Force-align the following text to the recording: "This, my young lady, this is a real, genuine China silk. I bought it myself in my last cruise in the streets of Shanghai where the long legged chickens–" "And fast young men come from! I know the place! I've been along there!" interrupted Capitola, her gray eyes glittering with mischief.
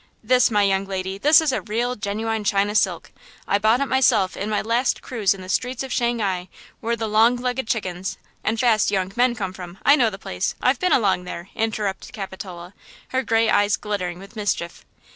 "This, 0.23 0.49
my 0.49 0.63
young 0.63 0.85
lady, 0.87 1.19
this 1.19 1.41
is 1.41 1.51
a 1.51 1.61
real, 1.61 1.95
genuine 1.95 2.43
China 2.43 2.73
silk. 2.73 3.11
I 3.47 3.59
bought 3.59 3.81
it 3.81 3.85
myself 3.85 4.35
in 4.35 4.49
my 4.49 4.59
last 4.59 5.03
cruise 5.03 5.35
in 5.35 5.41
the 5.41 5.47
streets 5.47 5.83
of 5.83 5.93
Shanghai 5.93 6.49
where 6.79 6.95
the 6.95 7.07
long 7.07 7.35
legged 7.35 7.67
chickens–" 7.67 8.17
"And 8.43 8.59
fast 8.59 8.89
young 8.89 9.11
men 9.15 9.35
come 9.35 9.53
from! 9.53 9.77
I 9.85 9.95
know 9.95 10.09
the 10.09 10.17
place! 10.17 10.55
I've 10.59 10.79
been 10.79 10.91
along 10.91 11.25
there!" 11.25 11.49
interrupted 11.53 12.13
Capitola, 12.13 12.73
her 13.09 13.21
gray 13.21 13.47
eyes 13.47 13.77
glittering 13.77 14.17
with 14.17 14.35
mischief. 14.35 14.85